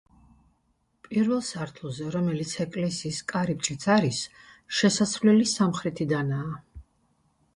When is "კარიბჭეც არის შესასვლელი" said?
3.33-5.47